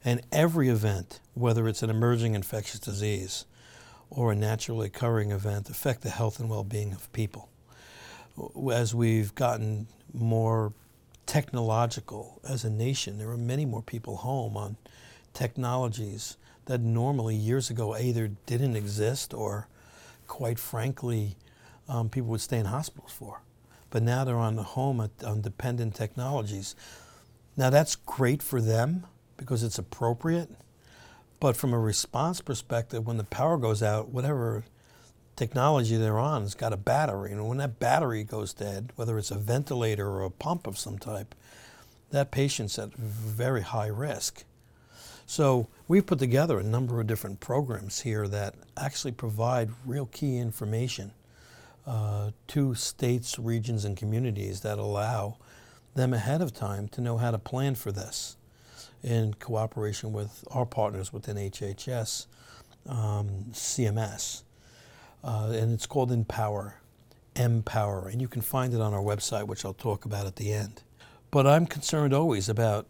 And 0.04 0.23
every 0.30 0.68
event, 0.68 1.20
whether 1.35 1.66
it's 1.68 1.82
an 1.82 1.90
emerging 1.90 2.35
infectious 2.35 2.80
disease 2.80 3.44
or 4.11 4.32
a 4.32 4.37
naturally 4.37 4.87
occurring 4.87 5.32
event, 5.32 5.68
affect 5.68 6.02
the 6.02 6.11
health 6.11 6.38
and 6.38 6.49
well-being 6.49 6.92
of 6.92 7.12
people. 7.12 7.49
As 8.73 8.94
we've 8.94 9.35
gotten 9.35 9.88
more 10.14 10.73
technological 11.28 12.40
as 12.49 12.64
a 12.64 12.70
nation. 12.70 13.18
There 13.18 13.28
are 13.28 13.37
many 13.37 13.66
more 13.66 13.82
people 13.82 14.16
home 14.16 14.56
on 14.56 14.76
technologies 15.35 16.37
that 16.64 16.80
normally 16.80 17.37
years 17.37 17.70
ago 17.70 17.94
either 17.94 18.28
didn't 18.47 18.76
exist 18.76 19.32
or, 19.35 19.68
quite 20.28 20.58
frankly, 20.58 21.37
um, 21.88 22.08
people 22.08 22.30
would 22.30 22.40
stay 22.40 22.58
in 22.58 22.66
hospitals 22.66 23.12
for. 23.12 23.42
But 23.90 24.02
now 24.02 24.25
they're 24.25 24.37
on 24.37 24.56
the 24.56 24.62
home 24.62 25.00
on 25.25 25.40
dependent 25.40 25.94
technologies. 25.94 26.76
Now 27.56 27.70
that's 27.70 27.97
great 27.97 28.42
for 28.42 28.61
them 28.61 29.06
because 29.37 29.62
it's 29.62 29.78
appropriate. 29.78 30.50
But 31.40 31.56
from 31.56 31.73
a 31.73 31.78
response 31.78 32.40
perspective, 32.40 33.06
when 33.06 33.16
the 33.16 33.25
power 33.25 33.56
goes 33.56 33.82
out, 33.82 34.11
whatever 34.11 34.64
technology 35.37 35.97
they're 35.97 36.18
on 36.18 36.42
has 36.42 36.54
got 36.54 36.73
a 36.73 36.76
battery. 36.76 37.32
And 37.32 37.49
when 37.49 37.58
that 37.58 37.78
battery 37.78 38.25
goes 38.25 38.52
dead, 38.52 38.92
whether 38.97 39.16
it's 39.16 39.30
a 39.30 39.38
ventilator 39.38 40.08
or 40.08 40.25
a 40.25 40.30
pump 40.30 40.66
of 40.66 40.78
some 40.78 40.99
type, 40.99 41.35
that 42.11 42.30
patient's 42.30 42.78
at 42.78 42.94
very 42.94 43.62
high 43.62 43.87
risk. 43.87 44.44
So 45.26 45.68
we've 45.88 46.04
put 46.04 46.18
together 46.18 46.59
a 46.59 46.62
number 46.62 47.00
of 47.00 47.07
different 47.07 47.40
programs 47.40 48.00
here 48.00 48.28
that 48.28 48.54
actually 48.76 49.12
provide 49.12 49.71
real 49.87 50.07
key 50.07 50.37
information 50.37 51.12
uh, 51.87 52.30
to 52.47 52.75
states, 52.75 53.38
regions, 53.38 53.87
and 53.87 53.97
communities 53.97 54.61
that 54.61 54.78
allow 54.78 55.38
them 55.95 56.12
ahead 56.12 56.42
of 56.42 56.52
time 56.52 56.87
to 56.88 57.00
know 57.00 57.16
how 57.16 57.30
to 57.30 57.38
plan 57.38 57.75
for 57.75 57.90
this 57.90 58.37
in 59.02 59.33
cooperation 59.35 60.12
with 60.12 60.45
our 60.50 60.66
partners 60.66 61.12
within 61.12 61.37
HHS, 61.37 62.26
um, 62.87 63.47
CMS, 63.52 64.42
uh, 65.25 65.50
and 65.54 65.73
it's 65.73 65.87
called 65.87 66.12
Empower, 66.12 66.75
Empower, 67.35 68.09
and 68.09 68.21
you 68.21 68.28
can 68.28 68.42
find 68.42 68.75
it 68.75 68.80
on 68.80 68.92
our 68.92 69.00
website, 69.00 69.47
which 69.47 69.64
I'll 69.64 69.73
talk 69.73 70.04
about 70.04 70.26
at 70.26 70.37
the 70.37 70.52
end. 70.52 70.83
But 71.30 71.47
I'm 71.47 71.66
concerned 71.66 72.12
always 72.12 72.49
about 72.49 72.87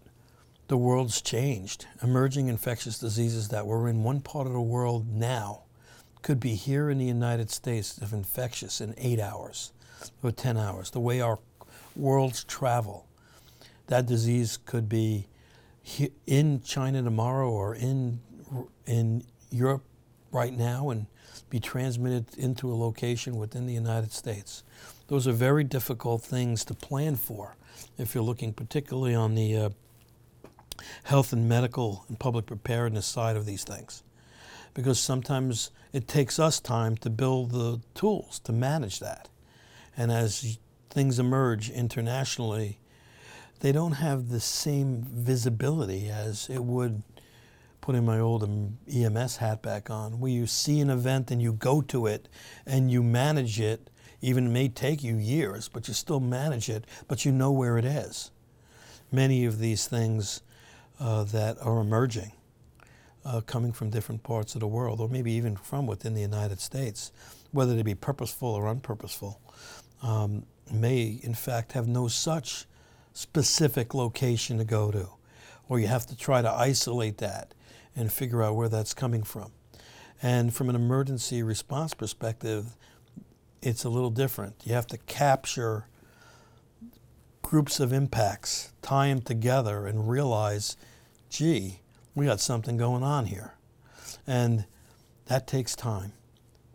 the 0.68 0.76
world's 0.76 1.20
changed. 1.20 1.86
Emerging 2.02 2.48
infectious 2.48 2.98
diseases 2.98 3.48
that 3.48 3.66
were 3.66 3.88
in 3.88 4.02
one 4.02 4.20
part 4.20 4.46
of 4.46 4.52
the 4.52 4.60
world 4.60 5.08
now 5.10 5.62
could 6.22 6.38
be 6.38 6.54
here 6.54 6.90
in 6.90 6.98
the 6.98 7.06
United 7.06 7.50
States 7.50 7.98
if 8.02 8.12
infectious 8.12 8.80
in 8.80 8.94
eight 8.98 9.18
hours 9.18 9.72
or 10.22 10.30
10 10.30 10.56
hours. 10.56 10.90
The 10.90 11.00
way 11.00 11.20
our 11.20 11.38
worlds 11.96 12.44
travel, 12.44 13.06
that 13.86 14.06
disease 14.06 14.58
could 14.66 14.88
be 14.88 15.26
in 16.26 16.60
China 16.62 17.02
tomorrow 17.02 17.50
or 17.50 17.74
in, 17.74 18.20
in 18.86 19.24
Europe 19.50 19.84
right 20.30 20.52
now 20.52 20.90
and 20.90 21.06
be 21.48 21.58
transmitted 21.58 22.26
into 22.36 22.70
a 22.70 22.76
location 22.76 23.36
within 23.36 23.66
the 23.66 23.72
United 23.72 24.12
States. 24.12 24.62
Those 25.06 25.26
are 25.26 25.32
very 25.32 25.64
difficult 25.64 26.22
things 26.22 26.62
to 26.66 26.74
plan 26.74 27.16
for 27.16 27.56
if 27.96 28.14
you're 28.14 28.24
looking 28.24 28.52
particularly 28.52 29.14
on 29.14 29.34
the 29.34 29.56
uh, 29.56 29.68
health 31.04 31.32
and 31.32 31.48
medical 31.48 32.04
and 32.08 32.18
public 32.18 32.46
preparedness 32.46 33.06
side 33.06 33.36
of 33.36 33.46
these 33.46 33.64
things. 33.64 34.02
Because 34.74 35.00
sometimes 35.00 35.70
it 35.92 36.06
takes 36.06 36.38
us 36.38 36.60
time 36.60 36.96
to 36.98 37.10
build 37.10 37.50
the 37.50 37.80
tools 37.94 38.38
to 38.40 38.52
manage 38.52 39.00
that. 39.00 39.28
And 39.96 40.12
as 40.12 40.58
things 40.90 41.18
emerge 41.18 41.70
internationally, 41.70 42.78
they 43.60 43.72
don't 43.72 43.92
have 43.92 44.28
the 44.28 44.40
same 44.40 45.02
visibility 45.02 46.08
as 46.08 46.48
it 46.48 46.62
would 46.62 47.02
putting 47.88 48.04
my 48.04 48.18
old 48.18 48.46
EMS 48.92 49.38
hat 49.38 49.62
back 49.62 49.88
on, 49.88 50.20
where 50.20 50.30
you 50.30 50.46
see 50.46 50.78
an 50.80 50.90
event 50.90 51.30
and 51.30 51.40
you 51.40 51.54
go 51.54 51.80
to 51.80 52.06
it 52.06 52.28
and 52.66 52.90
you 52.90 53.02
manage 53.02 53.58
it. 53.58 53.88
Even 54.20 54.48
it 54.48 54.50
may 54.50 54.68
take 54.68 55.02
you 55.02 55.16
years, 55.16 55.68
but 55.68 55.88
you 55.88 55.94
still 55.94 56.20
manage 56.20 56.68
it, 56.68 56.84
but 57.06 57.24
you 57.24 57.32
know 57.32 57.50
where 57.50 57.78
it 57.78 57.86
is. 57.86 58.30
Many 59.10 59.46
of 59.46 59.58
these 59.58 59.86
things 59.86 60.42
uh, 61.00 61.24
that 61.24 61.56
are 61.60 61.80
emerging, 61.80 62.32
uh, 63.24 63.40
coming 63.42 63.72
from 63.72 63.90
different 63.90 64.22
parts 64.22 64.54
of 64.54 64.60
the 64.60 64.66
world, 64.66 65.00
or 65.00 65.08
maybe 65.08 65.32
even 65.32 65.56
from 65.56 65.86
within 65.86 66.14
the 66.14 66.20
United 66.20 66.60
States, 66.60 67.12
whether 67.52 67.74
they 67.74 67.82
be 67.82 67.94
purposeful 67.94 68.48
or 68.48 68.64
unpurposeful, 68.64 69.36
um, 70.02 70.44
may 70.72 71.18
in 71.22 71.34
fact 71.34 71.72
have 71.72 71.86
no 71.86 72.08
such 72.08 72.66
specific 73.12 73.94
location 73.94 74.58
to 74.58 74.64
go 74.64 74.90
to, 74.90 75.08
or 75.68 75.80
you 75.80 75.86
have 75.86 76.06
to 76.06 76.16
try 76.16 76.42
to 76.42 76.50
isolate 76.50 77.18
that 77.18 77.54
and 77.96 78.12
figure 78.12 78.42
out 78.42 78.54
where 78.54 78.68
that's 78.68 78.94
coming 78.94 79.22
from. 79.22 79.50
And 80.22 80.54
from 80.54 80.68
an 80.68 80.76
emergency 80.76 81.42
response 81.42 81.94
perspective, 81.94 82.76
it's 83.62 83.84
a 83.84 83.88
little 83.88 84.10
different. 84.10 84.54
You 84.64 84.74
have 84.74 84.86
to 84.88 84.98
capture 84.98 85.86
groups 87.48 87.80
of 87.80 87.94
impacts, 87.94 88.72
tie 88.82 89.08
them 89.08 89.22
together, 89.22 89.86
and 89.86 90.06
realize, 90.08 90.76
gee, 91.30 91.80
we 92.14 92.26
got 92.26 92.40
something 92.40 92.76
going 92.76 93.02
on 93.02 93.24
here. 93.24 93.54
And 94.26 94.66
that 95.26 95.46
takes 95.46 95.74
time. 95.74 96.12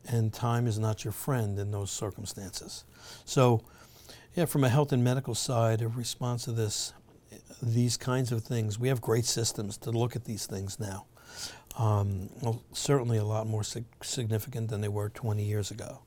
And 0.08 0.34
time 0.34 0.66
is 0.66 0.80
not 0.80 1.04
your 1.06 1.12
friend 1.12 1.60
in 1.60 1.70
those 1.72 1.92
circumstances. 1.92 2.86
So 3.24 3.62
Yeah, 4.36 4.46
from 4.46 4.64
a 4.64 4.70
health 4.70 4.92
and 4.92 5.04
medical 5.04 5.36
side, 5.36 5.84
a 5.84 5.88
response 5.88 6.46
to 6.46 6.52
this, 6.52 6.94
these 7.62 7.98
kinds 7.98 8.32
of 8.32 8.44
things, 8.44 8.80
we 8.80 8.88
have 8.88 9.00
great 9.00 9.26
systems 9.26 9.78
to 9.78 9.92
look 9.92 10.16
at 10.16 10.26
these 10.26 10.48
things 10.48 10.80
now. 10.80 11.06
Um, 11.78 12.30
well, 12.42 12.64
certainly 12.74 13.20
a 13.20 13.24
lot 13.26 13.46
more 13.46 13.64
sig- 13.64 13.86
significant 14.02 14.70
than 14.70 14.82
they 14.82 14.88
were 14.88 15.10
20 15.10 15.44
years 15.44 15.70
ago. 15.70 16.00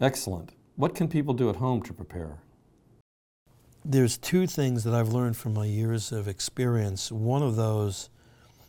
Excellent. 0.00 0.52
What 0.76 0.94
can 0.94 1.08
people 1.08 1.34
do 1.34 1.50
at 1.50 1.56
home 1.56 1.82
to 1.82 1.92
prepare? 1.92 2.38
There's 3.84 4.18
two 4.18 4.46
things 4.46 4.84
that 4.84 4.92
I've 4.92 5.08
learned 5.08 5.38
from 5.38 5.54
my 5.54 5.64
years 5.64 6.12
of 6.12 6.28
experience. 6.28 7.10
One 7.10 7.42
of 7.42 7.56
those, 7.56 8.10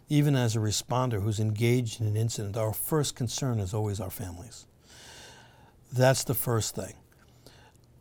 even 0.07 0.37
as 0.37 0.55
a 0.55 0.59
responder 0.59 1.21
who's 1.21 1.39
engaged 1.39 1.99
in 1.99 2.07
an 2.07 2.15
incident, 2.15 2.55
our 2.55 2.71
first 2.71 3.13
concern 3.13 3.59
is 3.59 3.73
always 3.73 3.99
our 3.99 4.09
families. 4.09 4.65
That's 5.91 6.23
the 6.23 6.33
first 6.33 6.75
thing. 6.75 6.93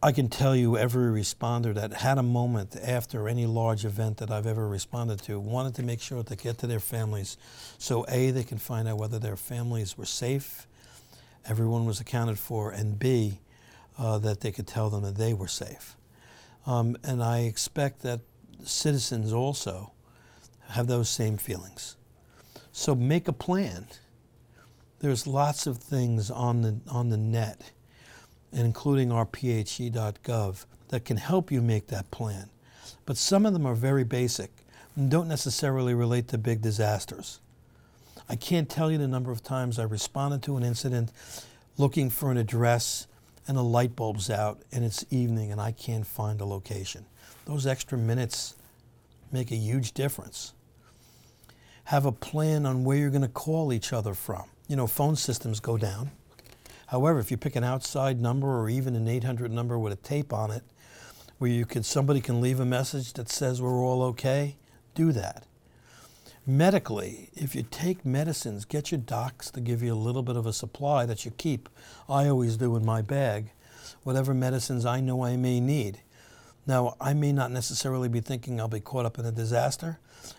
I 0.01 0.13
can 0.13 0.29
tell 0.29 0.55
you 0.55 0.79
every 0.79 1.21
responder 1.21 1.75
that 1.75 1.93
had 1.93 2.17
a 2.17 2.23
moment 2.23 2.77
after 2.77 3.29
any 3.29 3.45
large 3.45 3.85
event 3.85 4.19
that 4.19 4.31
I've 4.31 4.47
ever 4.47 4.69
responded 4.69 5.21
to 5.25 5.41
wanted 5.41 5.75
to 5.75 5.83
make 5.83 6.01
sure 6.01 6.23
to 6.23 6.37
get 6.37 6.59
to 6.59 6.69
their 6.69 6.81
families 6.81 7.37
so 7.77 8.07
A, 8.09 8.31
they 8.31 8.45
can 8.45 8.59
find 8.59 8.87
out 8.87 8.99
whether 8.99 9.19
their 9.19 9.37
families 9.37 9.99
were 9.99 10.07
safe, 10.07 10.69
everyone 11.45 11.87
was 11.87 12.01
accounted 12.01 12.39
for, 12.39 12.71
and 12.71 13.01
B, 13.01 13.41
uh, 13.99 14.19
that 14.19 14.41
they 14.41 14.53
could 14.53 14.69
tell 14.69 14.89
them 14.91 15.03
that 15.03 15.17
they 15.17 15.35
were 15.35 15.49
safe. 15.49 15.97
Um, 16.67 16.97
and 17.03 17.23
I 17.23 17.41
expect 17.41 18.03
that 18.03 18.21
citizens 18.65 19.33
also 19.33 19.93
have 20.71 20.87
those 20.87 21.09
same 21.09 21.37
feelings. 21.37 21.97
So 22.73 22.95
make 22.95 23.27
a 23.29 23.33
plan. 23.33 23.87
There's 25.01 25.27
lots 25.27 25.67
of 25.67 25.79
things 25.79 26.31
on 26.31 26.63
the, 26.63 26.81
on 26.89 27.09
the 27.09 27.17
net 27.17 27.73
including 28.53 29.13
our 29.13 29.27
phe.gov, 29.27 30.65
that 30.89 31.05
can 31.05 31.17
help 31.17 31.53
you 31.53 31.63
make 31.63 31.87
that 31.87 32.11
plan. 32.11 32.51
But 33.07 33.17
some 33.17 33.47
of 33.47 33.53
them 33.53 33.67
are 33.67 33.75
very 33.75 34.05
basic 34.05 34.51
and 34.97 35.11
don't 35.11 35.29
necessarily 35.29 35.95
relate 35.95 36.29
to 36.29 36.39
big 36.39 36.61
disasters. 36.61 37.41
I 38.29 38.37
can't 38.37 38.69
tell 38.69 38.91
you 38.91 38.99
the 38.99 39.09
number 39.09 39.31
of 39.31 39.43
times 39.43 39.79
I 39.79 39.85
responded 39.85 40.43
to 40.45 40.57
an 40.57 40.65
incident 40.65 41.11
looking 41.79 42.11
for 42.11 42.31
an 42.31 42.37
address 42.37 43.07
and 43.51 43.59
the 43.59 43.63
light 43.63 43.97
bulb's 43.97 44.31
out 44.31 44.63
and 44.71 44.85
it's 44.85 45.05
evening 45.11 45.53
and 45.53 45.61
I 45.61 45.73
can't 45.73 46.07
find 46.07 46.41
a 46.41 46.47
location. 46.47 47.05
Those 47.45 47.67
extra 47.67 47.99
minutes 47.99 48.55
make 49.31 49.51
a 49.51 49.57
huge 49.57 49.93
difference. 49.93 50.55
Have 51.85 52.07
a 52.07 52.13
plan 52.13 52.65
on 52.65 52.85
where 52.85 52.97
you're 52.97 53.11
going 53.11 53.23
to 53.23 53.29
call 53.29 53.73
each 53.73 53.93
other 53.93 54.15
from. 54.15 54.45
You 54.69 54.77
know, 54.77 54.87
phone 54.87 55.17
systems 55.17 55.61
go 55.61 55.77
down 55.77 56.13
However, 56.91 57.21
if 57.21 57.31
you 57.31 57.37
pick 57.37 57.55
an 57.55 57.63
outside 57.63 58.21
number 58.21 58.49
or 58.49 58.69
even 58.69 58.97
an 58.97 59.07
800 59.07 59.53
number 59.53 59.79
with 59.79 59.93
a 59.93 59.97
tape 59.97 60.33
on 60.33 60.51
it, 60.51 60.65
where 61.39 61.49
you 61.49 61.65
can 61.65 61.85
somebody 61.85 62.21
can 62.21 62.41
leave 62.41 62.59
a 62.59 62.65
message 62.65 63.13
that 63.13 63.29
says 63.29 63.63
we're 63.63 63.85
all 63.85 64.03
okay, 64.03 64.57
do 64.97 65.13
that. 65.13 65.45
Medically, 66.47 67.29
if 67.35 67.55
you 67.55 67.63
take 67.63 68.05
medicines, 68.05 68.65
get 68.65 68.91
your 68.91 69.01
docs 69.01 69.51
to 69.51 69.61
give 69.61 69.83
you 69.83 69.93
a 69.93 69.95
little 69.95 70.23
bit 70.23 70.37
of 70.37 70.47
a 70.47 70.55
supply 70.55 71.05
that 71.05 71.25
you 71.27 71.31
keep. 71.33 71.69
I 72.09 72.29
always 72.29 72.57
do 72.57 72.77
in 72.77 72.85
my 72.85 73.03
bag, 73.03 73.51
whatever 74.05 74.33
medicines 74.33 74.87
I 74.87 75.01
know 75.01 75.23
I 75.23 75.37
may 75.37 75.61
need. 75.61 76.01
Now, 76.67 76.97
I 76.99 77.13
may 77.13 77.33
not 77.33 77.51
necessarily 77.51 78.09
be 78.09 78.21
thinking 78.21 78.59
I'll 78.59 78.69
be 78.69 78.81
caught 78.81 79.05
up 79.05 79.19
in 79.19 79.27
a 79.27 79.33
disaster. 79.33 79.99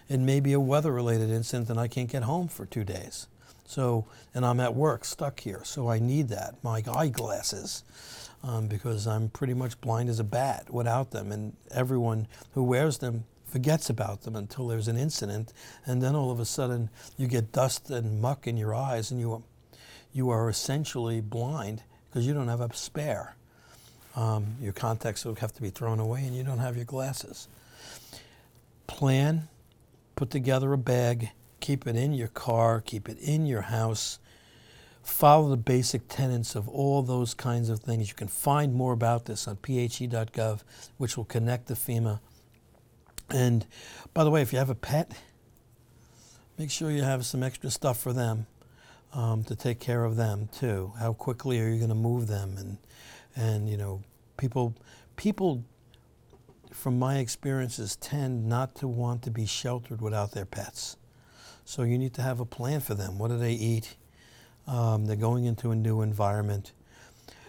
It 0.10 0.20
may 0.20 0.40
be 0.40 0.54
a 0.54 0.60
weather 0.60 0.92
related 0.92 1.30
incident 1.30 1.70
and 1.70 1.80
I 1.80 1.88
can't 1.88 2.10
get 2.10 2.24
home 2.24 2.48
for 2.48 2.66
two 2.66 2.84
days. 2.84 3.28
So, 3.66 4.06
and 4.34 4.44
I'm 4.44 4.60
at 4.60 4.76
work 4.76 5.06
stuck 5.06 5.40
here, 5.40 5.62
so 5.64 5.88
I 5.88 6.00
need 6.00 6.30
that. 6.30 6.56
My 6.64 6.84
eyeglasses, 6.94 7.84
um, 8.44 8.68
because 8.68 9.06
I'm 9.06 9.30
pretty 9.30 9.54
much 9.54 9.80
blind 9.80 10.10
as 10.10 10.20
a 10.20 10.26
bat 10.26 10.74
without 10.74 11.12
them, 11.12 11.32
and 11.32 11.56
everyone 11.70 12.28
who 12.54 12.64
wears 12.64 12.98
them 12.98 13.24
forgets 13.52 13.90
about 13.90 14.22
them 14.22 14.36
until 14.36 14.68
there's 14.68 14.88
an 14.88 14.98
incident, 14.98 15.54
and 15.86 16.02
then 16.02 16.16
all 16.16 16.32
of 16.32 16.40
a 16.40 16.46
sudden 16.46 16.90
you 17.18 17.28
get 17.28 17.52
dust 17.52 17.90
and 17.90 18.22
muck 18.22 18.48
in 18.48 18.58
your 18.58 18.74
eyes, 18.74 19.12
and 19.12 19.20
you 19.20 19.44
you 20.14 20.30
are 20.30 20.50
essentially 20.50 21.22
blind 21.22 21.84
because 22.10 22.28
you 22.28 22.34
don't 22.34 22.50
have 22.50 22.62
a 22.62 22.74
spare. 22.74 23.36
Um, 24.16 24.56
your 24.62 24.74
contacts 24.74 25.24
will 25.24 25.36
have 25.36 25.54
to 25.54 25.62
be 25.62 25.70
thrown 25.70 26.00
away, 26.00 26.26
and 26.26 26.36
you 26.36 26.44
don't 26.44 26.60
have 26.60 26.76
your 26.76 26.86
glasses. 26.86 27.48
Plan, 28.88 29.48
put 30.16 30.30
together 30.30 30.74
a 30.74 30.78
bag 30.78 31.32
keep 31.62 31.88
it 31.88 31.96
in 31.96 32.12
your 32.12 32.28
car, 32.28 32.82
keep 32.82 33.08
it 33.08 33.18
in 33.20 33.46
your 33.46 33.62
house. 33.62 34.20
Follow 35.04 35.50
the 35.50 35.58
basic 35.58 36.08
tenets 36.10 36.56
of 36.56 36.68
all 36.68 37.02
those 37.02 37.34
kinds 37.34 37.70
of 37.70 37.80
things. 37.80 38.10
You 38.10 38.16
can 38.16 38.28
find 38.28 38.74
more 38.74 38.92
about 38.92 39.26
this 39.26 39.48
on 39.48 39.56
phe.gov, 39.56 40.64
which 40.98 41.16
will 41.16 41.26
connect 41.26 41.68
to 41.68 41.74
FEMA. 41.74 42.20
And 43.34 43.66
by 44.14 44.24
the 44.24 44.30
way, 44.30 44.42
if 44.42 44.52
you 44.52 44.60
have 44.60 44.70
a 44.70 44.76
pet, 44.76 45.12
make 46.58 46.70
sure 46.70 46.92
you 46.92 47.04
have 47.04 47.26
some 47.26 47.44
extra 47.44 47.70
stuff 47.70 48.00
for 48.00 48.14
them 48.14 48.46
um, 49.14 49.44
to 49.46 49.56
take 49.56 49.80
care 49.80 50.04
of 50.04 50.16
them 50.16 50.50
too. 50.52 50.94
How 51.00 51.14
quickly 51.14 51.60
are 51.62 51.70
you 51.70 51.78
going 51.78 51.90
to 51.90 51.96
move 51.96 52.28
them? 52.28 52.56
And 52.58 52.78
and 53.36 53.70
you 53.70 53.78
know, 53.78 54.02
people 54.38 54.76
people 55.16 55.64
from 56.72 56.98
my 56.98 57.18
experiences 57.18 57.96
tend 57.96 58.48
not 58.48 58.76
to 58.76 58.88
want 58.88 59.22
to 59.24 59.32
be 59.32 59.46
sheltered 59.46 60.02
without 60.02 60.32
their 60.32 60.46
pets. 60.46 60.98
So 61.66 61.84
you 61.84 61.98
need 61.98 62.14
to 62.16 62.22
have 62.22 62.40
a 62.40 62.46
plan 62.46 62.80
for 62.80 62.96
them. 62.96 63.18
What 63.18 63.30
do 63.30 63.38
they 63.38 63.54
eat? 63.54 63.96
Um, 64.68 65.06
they're 65.06 65.16
going 65.16 65.46
into 65.46 65.72
a 65.72 65.76
new 65.76 66.02
environment. 66.02 66.72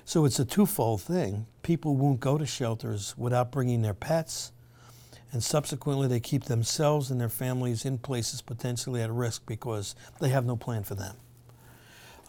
So 0.05 0.25
it's 0.25 0.39
a 0.39 0.45
twofold 0.45 1.03
thing. 1.03 1.47
People 1.63 1.97
won't 1.97 2.21
go 2.21 2.37
to 2.37 2.47
shelters 2.47 3.15
without 3.17 3.53
bringing 3.53 3.83
their 3.83 3.95
pets, 3.95 4.52
and 5.33 5.43
subsequently 5.43 6.07
they 6.07 6.21
keep 6.21 6.45
themselves 6.45 7.11
and 7.11 7.21
their 7.21 7.29
families 7.29 7.85
in 7.85 7.99
places 7.99 8.43
potentially 8.43 9.01
at 9.03 9.11
risk 9.11 9.45
because 9.47 9.95
they 10.21 10.29
have 10.29 10.45
no 10.45 10.57
plan 10.57 10.85
for 10.85 10.95
them. 10.95 11.17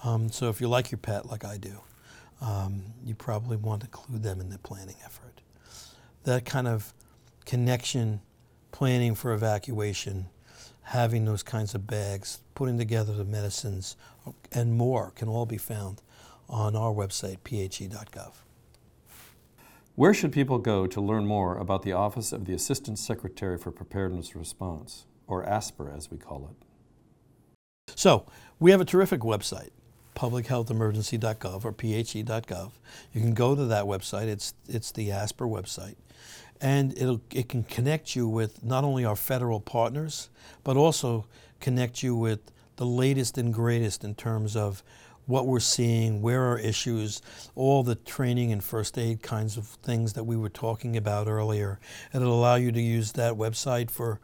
Um, 0.04 0.32
so 0.32 0.50
if 0.50 0.60
you 0.62 0.68
like 0.68 0.92
your 0.92 0.98
pet, 0.98 1.26
like 1.26 1.46
I 1.46 1.58
do, 1.58 1.82
um, 2.42 2.84
you 3.06 3.14
probably 3.14 3.58
want 3.58 3.82
to 3.82 3.88
include 3.88 4.24
them 4.24 4.40
in 4.42 4.50
the 4.50 4.58
planning 4.58 4.96
effort. 5.04 5.42
That 6.24 6.46
kind 6.46 6.68
of 6.68 6.94
connection, 7.46 8.22
planning 8.72 9.16
for 9.16 9.34
evacuation, 9.34 10.28
having 10.84 11.26
those 11.26 11.44
kinds 11.44 11.76
of 11.76 11.88
bags, 11.88 12.40
putting 12.56 12.78
together 12.78 13.14
the 13.14 13.26
medicines, 13.26 13.96
and 14.52 14.74
more 14.74 15.12
can 15.12 15.28
all 15.28 15.46
be 15.46 15.58
found 15.58 16.02
on 16.50 16.76
our 16.76 16.94
website, 16.94 17.38
phe.gov. 17.44 18.34
Where 19.96 20.14
should 20.14 20.32
people 20.32 20.58
go 20.58 20.88
to 20.88 21.00
learn 21.00 21.28
more 21.28 21.56
about 21.58 21.84
the 21.84 21.94
Office 21.94 22.32
of 22.32 22.46
the 22.46 22.54
Assistant 22.54 22.98
Secretary 22.98 23.58
for 23.58 23.72
Preparedness 23.72 24.36
Response, 24.36 25.06
or 25.28 25.46
ASPR 25.46 25.96
as 25.96 26.10
we 26.10 26.18
call 26.18 26.50
it? 26.50 27.94
So, 27.96 28.26
we 28.60 28.72
have 28.72 28.82
a 28.82 28.86
terrific 28.86 29.22
website, 29.22 29.70
publichealthemergency.gov 30.16 31.64
or 31.64 31.74
phe.gov. 31.74 32.72
You 33.14 33.22
can 33.22 33.34
go 33.36 33.56
to 33.56 33.66
that 33.66 33.86
website, 33.86 34.28
it's, 34.28 34.56
it's 34.68 34.92
the 34.92 35.10
ASPR 35.10 35.48
website 35.48 35.96
and 36.64 36.98
it'll, 36.98 37.22
it 37.34 37.50
can 37.50 37.64
connect 37.64 38.16
you 38.16 38.28
with 38.28 38.64
not 38.64 38.86
only 38.86 39.04
our 39.04 39.18
federal 39.18 39.60
partners, 39.60 40.30
but 40.64 40.78
also 40.78 41.26
connect 41.60 42.02
you 42.02 42.16
with 42.16 42.40
the 42.78 42.86
latest 42.86 43.38
and 43.38 43.54
greatest 43.54 44.04
in 44.04 44.16
terms 44.16 44.56
of 44.56 44.82
what 45.26 45.48
we're 45.48 45.60
seeing, 45.60 46.22
where 46.22 46.52
are 46.52 46.60
issues, 46.60 47.22
all 47.56 47.84
the 47.84 47.96
training 47.96 48.52
and 48.52 48.64
first 48.64 48.98
aid 48.98 49.22
kinds 49.22 49.58
of 49.58 49.68
things 49.68 50.14
that 50.14 50.24
we 50.24 50.36
were 50.36 50.50
talking 50.50 50.98
about 50.98 51.28
earlier. 51.28 51.80
It'll 52.14 52.34
allow 52.34 52.56
you 52.56 52.72
to 52.72 52.82
use 52.82 53.14
that 53.14 53.34
website 53.34 53.90
for, 53.90 54.20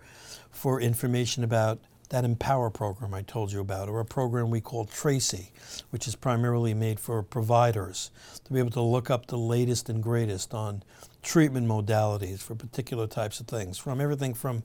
for 0.52 0.82
information 0.82 1.44
about 1.44 1.80
that 2.10 2.26
Empower 2.26 2.72
program 2.72 3.14
I 3.14 3.22
told 3.22 3.52
you 3.52 3.60
about, 3.60 3.88
or 3.88 4.00
a 4.00 4.06
program 4.06 4.50
we 4.50 4.62
call 4.62 4.86
TRACIE, 4.86 5.52
which 5.92 6.08
is 6.08 6.16
primarily 6.16 6.74
made 6.74 7.00
for 7.00 7.22
providers 7.22 8.10
to 8.44 8.52
be 8.52 8.60
able 8.60 8.72
to 8.72 8.82
look 8.82 9.12
up 9.12 9.28
the 9.28 9.38
latest 9.38 9.90
and 9.90 10.02
greatest 10.02 10.54
on 10.54 10.84
treatment 11.22 11.68
modalities 11.68 12.40
for 12.40 12.56
particular 12.56 13.06
types 13.06 13.40
of 13.40 13.48
things, 13.48 13.78
from 13.78 14.02
everything 14.02 14.34
from 14.34 14.64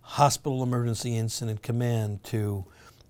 hospital 0.00 0.62
emergency 0.62 1.16
incident 1.16 1.62
command 1.62 2.24
to 2.24 2.64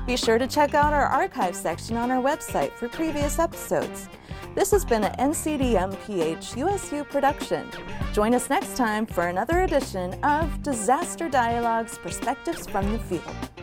Be 0.06 0.18
sure 0.18 0.38
to 0.38 0.48
check 0.48 0.74
out 0.74 0.94
our 0.94 1.06
archive 1.06 1.56
section 1.56 1.98
on 1.98 2.12
our 2.12 2.22
website 2.22 2.74
for 2.74 2.90
previous 2.90 3.40
episodes. 3.40 4.08
This 4.54 4.72
has 4.72 4.84
been 4.84 5.06
an 5.06 5.14
NCDMPH 5.32 6.58
USU 6.58 7.04
production. 7.06 7.70
Join 8.12 8.36
us 8.36 8.50
next 8.50 8.76
time 8.76 9.06
for 9.06 9.28
another 9.28 9.62
edition 9.62 10.14
of 10.24 10.62
Disaster 10.62 11.30
Dialogues 11.30 11.98
Perspectives 11.98 12.68
from 12.68 12.92
the 12.92 13.00
Field. 13.00 13.61